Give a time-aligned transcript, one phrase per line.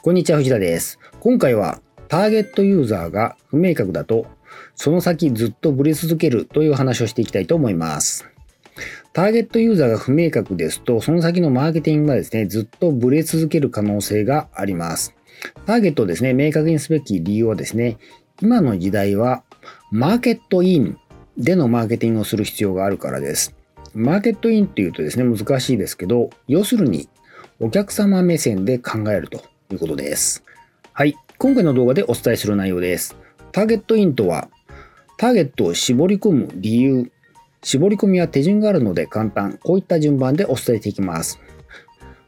[0.00, 1.00] こんにちは、藤田です。
[1.18, 4.26] 今回はターゲットユーザーが不明確だと、
[4.76, 8.24] その先ずっとブレ続けるという話をしていきたいと思います。
[9.12, 15.16] ターゲットユーザーが不明確ですと、その先のマーケティングがですね、ずっとブレ続ける可能性があります。
[15.66, 17.98] ターゲットをですね、明確にすべき理由はですね、
[18.40, 19.42] 今の時代は
[19.90, 20.96] マーケットイン
[21.36, 23.56] でのマーケティングをする必要があるからです。
[23.94, 27.08] マーケットインっていうとですね、難しいですけど、要するに
[27.58, 30.42] お客様目線で考えるとということです。
[30.94, 31.14] はい。
[31.36, 33.16] 今回の動画でお伝えする内容です。
[33.52, 34.48] ターゲットインとは、
[35.18, 37.12] ターゲットを絞り込む理由、
[37.62, 39.58] 絞り込みは手順があるので簡単。
[39.62, 41.38] こういった順番でお伝えしていきます。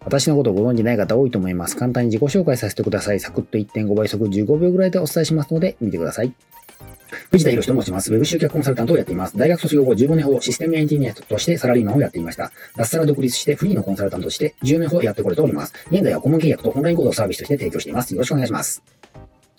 [0.00, 1.76] 私のことをご存じない方多いと思います。
[1.76, 3.20] 簡単に自己紹介させてください。
[3.20, 6.34] サクッと1.5倍速15秒ぐらいでお伝えしますので、見てください。
[7.30, 8.12] 藤田博と申します。
[8.12, 9.38] ウェブ集客コンサルタントをやっています。
[9.38, 12.50] 大学卒業後15年ほどシステムエンジニアとしてサラリーマンをやっていました。
[12.76, 15.72] 脱サラ独立してフリーのコンサルタントとして10年ほどやってこれております。
[15.92, 18.12] 現在は顧問契約とオンラインコードをサービスとして提供しています。
[18.14, 18.82] よろしくお願いします。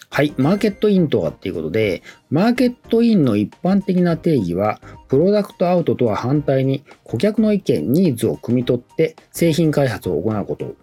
[0.10, 0.34] はい。
[0.36, 10.76] マーケットインとはっていうことで、マーケットインの一般的な定義は、プロダクトアウトとは反対に、顧客の意見、ニーズを汲み取って製品開発を行うことを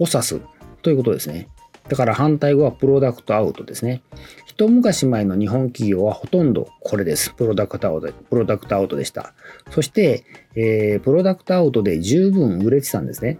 [0.00, 0.40] 指す
[0.82, 1.46] ということですね。
[1.88, 4.02] だから反対語はプロダクトアウトですね。
[4.52, 7.32] 一昔前の日本企業はほとんどこれです。
[7.32, 9.32] プロダクトアウト、プロダクトアウトでした。
[9.70, 13.38] そして、えープロダクトアウトで十分売れてたんですね。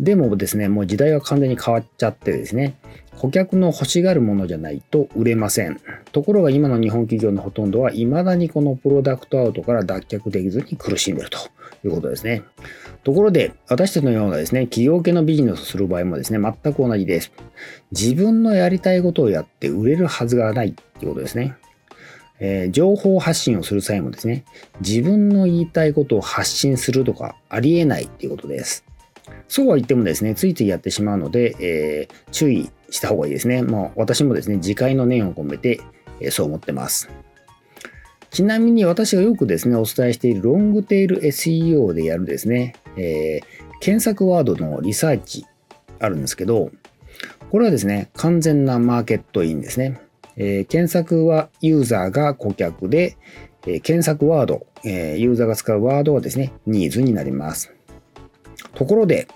[0.00, 2.76] でもですね、もう時代は完全に変わっちゃってですね、
[3.18, 5.80] 顧客の欲しがるものじゃないと売れません。
[6.12, 11.38] ところが今の日本企業のほとんどは未だにこのプロダクトアウトから脱却できずに苦しんでると
[11.84, 12.42] いうことですね。
[13.04, 17.32] ところで、私たちのようなですね、企業系のビジネスをする場合もですね、全く同じです。
[17.92, 21.54] 自分のやりたいことをやって売れるはずがないっていうことですね。
[22.38, 24.44] えー情報発信をする際もですね、
[24.80, 28.84] 自分の言いたいことを発信するとかありえないっていうことです。
[29.48, 33.62] そうは言ってもですね、ついついやってしまうので、えー注意した方がいいですね。
[33.62, 35.80] もう私もですね、自戒の念を込めて、
[36.20, 37.08] えーそう思ってます。
[38.30, 45.44] ちなみに私がよくですね、お伝えしているロングテール SEO でやるですね、えー検索ワードのリサーチ
[46.00, 46.70] あるんですけど、
[47.50, 50.00] これはですね、完全なマーケットインですね。
[50.36, 53.16] えー検索はユーザーが顧客で、
[53.66, 57.75] え検索ワード、えユーザーが使うワードはですね、ニーズになります。
[58.74, 59.28] ところで、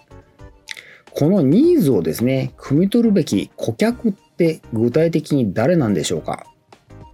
[1.13, 6.47] このニーズをですね、汲み取るべき顧客って具体的に誰なんでしょうか？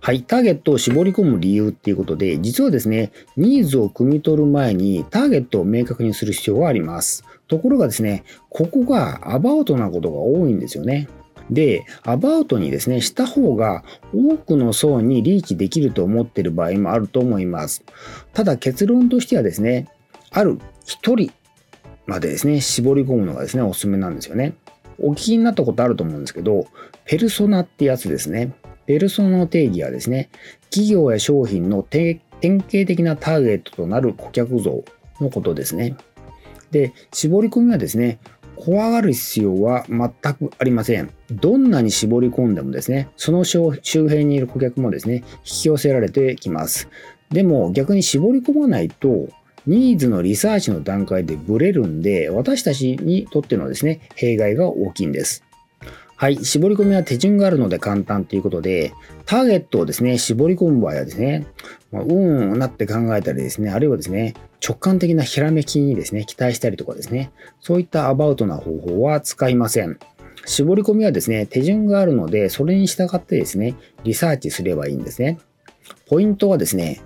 [0.01, 7.25] はい、ターゲットを絞り込む理由っていうことで、実はですね、ニーズを汲み取る前にターゲットを明確にする必要があります。
[7.49, 11.09] ところがですね、ここがアバウトなことが多いんですよね。
[11.51, 13.83] で、アバウトにですね、した方が
[14.15, 17.83] 多くの層にリーチできると思っている場合もあると思います。
[18.33, 19.89] ただ結論としてはですね、
[20.31, 21.33] ある一人
[22.07, 24.55] までですね、絞り込むのがですね、おすすめなんですよね。
[24.99, 26.67] お聞きになったことあると思うんですけど、
[27.05, 28.53] ペルソナってやつですね。
[28.87, 30.31] ペルソナの定義はですね、
[30.71, 34.85] 企業や商品の典型的なターゲットとなる顧客像
[35.21, 35.97] のことですね。
[36.71, 38.19] で、絞り込みはですね、
[38.55, 41.11] 怖がる必要は全くありません。
[41.31, 46.89] どんなに絞り込んでもですね、その周辺にいる顧客もですね、引き寄せられてきます。
[47.31, 49.29] でも逆に絞り込まないと、
[49.67, 55.43] ニーズのリサーチの段階でブレるんで、私たちにとってのですね、弊害が大きいんです。
[56.19, 58.95] はい、絞り込みは手順があるので簡単ということで、
[59.27, 61.47] ターゲットをですね、絞り込む場合はですね、
[61.93, 64.35] まあうーんなって考えたりですね、あるいはですね、
[64.67, 69.99] 直感的なひらめきにですね、期待したりとかですね、そういったアバウトな方法は使いません。
[70.47, 75.39] 絞り込みはですね、手順があるので、それに従ってですね、リサーチすればいいんですね。
[76.07, 77.03] ポイントはですね、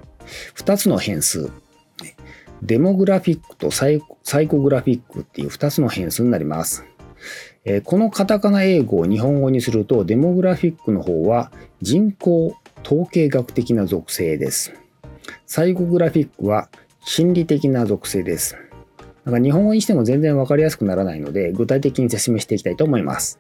[0.55, 1.51] 2つの変数。
[2.63, 6.85] デモグラフィックとサイコグラフィックっていう2つの変数になります。
[7.65, 14.73] えこのカタカナ英語を日本語にすると、デモグラフィックの方は人口統計学的な属性です。
[15.47, 16.69] サイコグラフィックは
[17.05, 18.57] 心理的な属性です。
[19.25, 23.39] なんか日本語にしても全然わかりやすくならないので、具体的に説明していきたいと思います。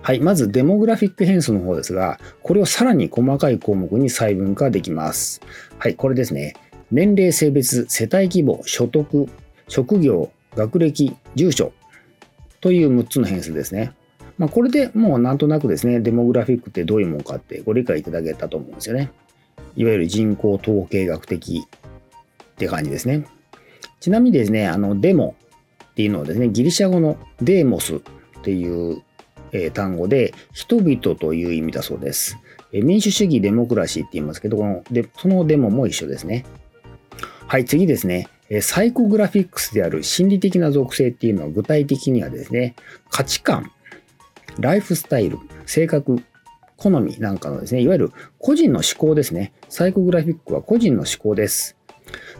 [0.00, 5.42] はい、まずデモグラフィック変数の方ですが、これをさらに細かい項目に細分化できます。
[5.78, 6.54] はい、これですね。
[6.90, 9.28] 年齢、性別、世帯規模、所得、
[9.68, 11.72] 職業、学歴、住所
[12.60, 13.92] という6つの変数ですね。
[14.38, 19.10] まあ、これでもうなんとなくですね、デモグラフィックってどういうものかってご理解いただけたと思うんですよね。
[19.76, 23.26] いわゆる人口統計学的って感じですね。
[24.00, 25.34] ちなみにですね、あのデモ
[25.84, 28.00] っていうのはですね、ギリシャ語のデーモスっ
[28.42, 29.02] ていう、
[29.72, 32.36] 単語で人々という意味だそうです。
[32.70, 36.44] 民主主義デモクラシーって言いますけど、このでそのデモも一緒ですね。
[37.50, 38.28] はい、次ですね。
[38.60, 42.74] サイコグラフィックスである心理的な属性っていうのは具体的にはですね、
[43.08, 43.72] 価値観、
[44.60, 46.22] ライフスタイル、性格、
[46.76, 49.54] 好みなんかのですね、いわゆる個人の思考ですね。
[49.70, 51.78] サイコグラフィックは個人の思考です。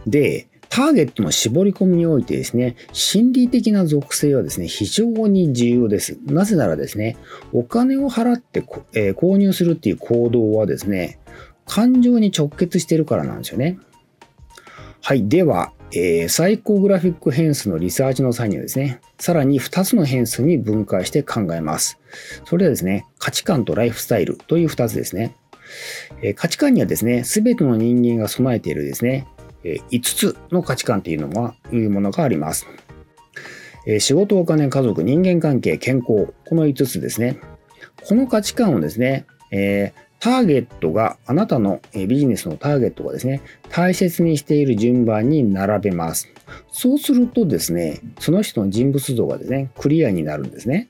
[0.07, 6.19] で、ターゲットの絞り込みにおいてですね、心理的な属性はですね、非常に重要です。
[6.27, 7.17] なぜならですね、
[7.55, 8.63] お金を払って、
[8.93, 11.19] えー、購入するっていう行動はですね、
[11.65, 13.79] 感情に直結してるからなんですよね。
[15.01, 15.29] はい。
[15.29, 21.99] では、えー、サイコグラフィック変数のリサーチの際にはですね、さらに2つの変数に分解して考えます。
[22.45, 25.35] それはですね、価値観とライフスタイルという2つですね。
[26.23, 29.27] えー、価値観にはですね、すべての人間が備えているですね、
[29.65, 30.03] えー、5
[30.35, 32.67] つの価値観というのは、いうものがあります。
[33.87, 37.39] え、仕事、お金、家族、人間関係、健康、この5つですね。
[38.07, 46.29] この価値観をですね、えー、ターゲットが、あなたのビジネスのターゲットがですね、大切にしている順番に並べます。
[46.71, 50.89] そうするとですね、その人の人物像がですね、クリアになるんですね。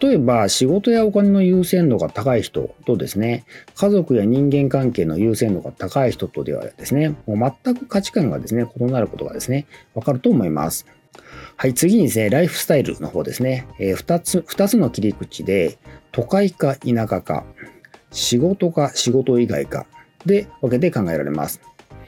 [0.00, 3.44] 例えば、仕事やお金の優先度が高い人とですね、
[3.74, 10.86] 家族や人間関係の優先度が高い人とではですね、もう全く価値観がですね、異なることがですね、わかると思います。
[11.56, 15.78] はい、次にですね、ライフスタイルの方ですね、えー、2つ、2つの切り口で、
[16.12, 17.44] 都会か田舎か、
[18.14, 19.86] 仕事か仕事以外か
[20.24, 21.60] で分けて考えられます。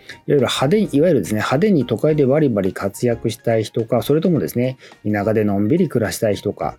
[0.08, 6.78] いわゆる派手いわゆるですね、派手に都会でバリバリ活躍したい人か、それともですね、田舎でのんびり暮らしたい人か、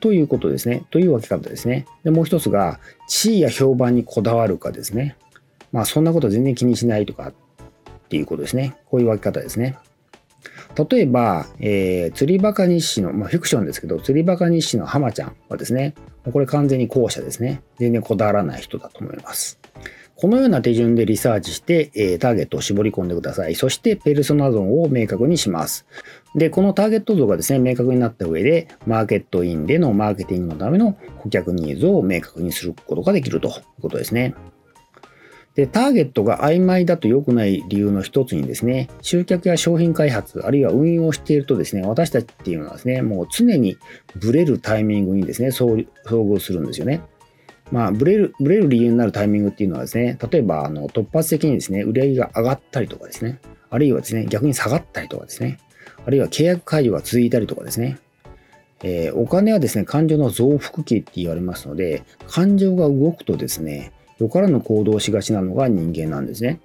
[0.00, 0.84] ということですね。
[0.90, 1.86] という分け方ですね。
[2.04, 2.78] で、もう一つが、
[3.08, 5.16] 地位や評判にこだわるかですね。
[5.72, 7.34] まあ、そんなこと全然気にしないとかっ
[8.08, 8.76] ていうことですね。
[8.90, 9.76] こういう分け方ですね。
[10.90, 15.94] 例えば、えー、釣りバカ日誌の、まあ、フィクションですけど、釣りバカ日誌の浜ちゃんはですね、
[16.32, 17.62] これ完全に後者ですね。
[17.78, 19.58] 全然こだわらない人だと思います。
[20.16, 23.54] このような手順でリサーチして、えー、ターゲットを絞り込んでください。
[23.54, 25.86] そして、ペルソナゾンを明確にします。
[26.34, 34.34] で、このターゲット像がですね、明確になった上で、マーケットインでのマーケティングのための顧客ニーズを明確にすることができるということですね。
[35.56, 43.78] で、ターゲットが曖昧だと良くない理由の一つにですね、集客や商品開発、あるいは運用をしているとですね、私たちっていうのはですね、もう常に
[44.16, 47.00] ブレるタイミングにですね、遭遇するんですよね。
[47.72, 55.58] まあ、ブレる、ブレる理由になるタイミングっていうのはですね、例えば、あの、突発的にですね、売り上げが上がったりとかですね、あるいはですね、逆に下がったりとかですね、
[56.04, 57.98] あるいは契約解除が続いたりとかですね、
[58.82, 66.60] えー、お金はですね、感情の増幅期って言われますので、感情が動くとですね、よからぬ行動しがちなのが人間なんですね。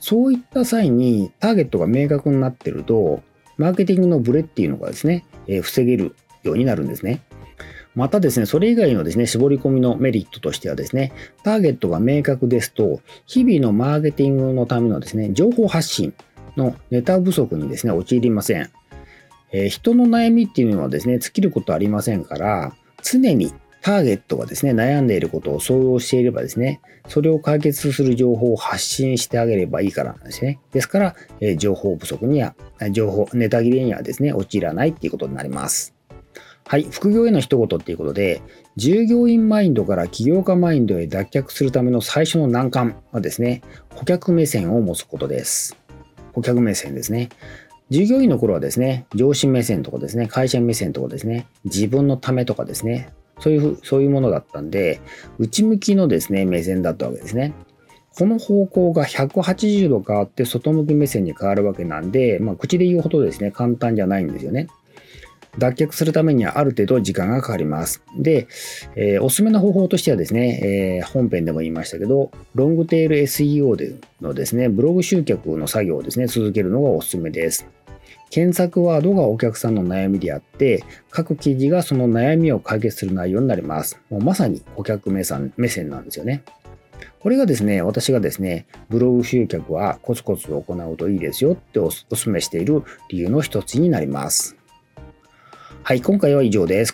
[0.00, 3.22] そういった際にターゲットが明確になってると、
[3.56, 7.22] マーケティングのブレっていうのがですね、えー、防げるようになるんですね。
[7.94, 11.12] またですね、それ以外のですね、絞り込みのメリットとしてはですね、
[11.44, 16.12] ターゲットが明確ですと、日々のマーケティングのためのですね、情報発信
[16.56, 18.68] のネタ不足にですね、陥りません。
[19.52, 23.52] えー、人の悩みっていうのはですね、尽きることありませんから、常に
[23.84, 30.58] ターゲットがですね、悩んでいることを想像していればですね、それを解決する情報を発信してあげればいいからなんですね。
[30.72, 32.54] ですから、えー、情報不足には、
[32.92, 35.94] 情報、ネタ切れにはですね、陥らないっていうことになります。
[36.66, 38.40] はい、副業への一言っていうことで、
[38.76, 43.60] 従業員マインドから起業家マインドへ脱却するための最初の難関はですね、
[43.94, 45.76] 顧客目線を持つことです。
[46.32, 47.28] 顧客目線ですね。
[47.90, 55.00] 従業員の頃はですね、上司目線とかですね、会社目線とかですね、自分のためとかですね、そういう、そういうものだったんで、
[55.38, 57.52] 内向きのですね、目線だったわけですね。
[58.16, 64.68] この方向が180度変わって外向き目線に変わるわけなんで、まあ、口で言うほどですね、簡単じゃないんですよね。
[65.58, 68.02] 脱却するためにはある程度時間がかかります。
[68.18, 68.48] で、
[68.96, 77.66] えー、おすすめの方法としてはですね、えー、本編でも言いましたけど、ロングテール SEO でのですね、ブログ集客の作業をですね、続けるのがおすすめです。
[78.34, 84.00] 検索ワードがお客さんの悩みであって、各記事がその悩みを解決する内容になります。
[84.10, 86.42] もうまさに顧客目線目線なんですよね。
[87.20, 94.56] これがですね、私がですね、ブログ集客はコツコツ行うといいですよってお勧めしている理由の一つになります。
[95.84, 96.93] はい、今回は以上です。